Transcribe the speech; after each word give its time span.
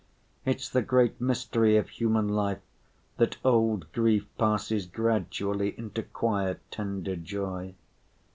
It's 0.45 0.67
the 0.67 0.81
great 0.81 1.21
mystery 1.21 1.77
of 1.77 1.87
human 1.89 2.27
life 2.29 2.57
that 3.17 3.37
old 3.45 3.85
grief 3.93 4.25
passes 4.39 4.87
gradually 4.87 5.77
into 5.77 6.01
quiet, 6.01 6.59
tender 6.71 7.15
joy. 7.15 7.75